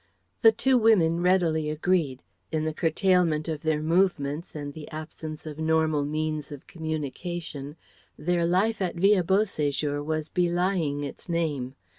[0.41, 2.23] The two women readily agreed.
[2.51, 7.75] In the curtailment of their movements and the absence of normal means of communication
[8.17, 11.75] their life at Villa Beau séjour was belying its name.